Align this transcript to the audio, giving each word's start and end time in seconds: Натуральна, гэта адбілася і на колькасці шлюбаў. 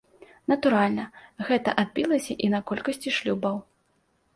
Натуральна, 0.53 1.05
гэта 1.51 1.77
адбілася 1.85 2.41
і 2.49 2.53
на 2.59 2.67
колькасці 2.71 3.09
шлюбаў. 3.21 3.67